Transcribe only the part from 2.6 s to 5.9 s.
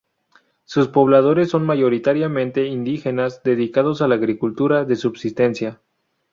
indígenas, dedicados a la agricultura de subsistencia.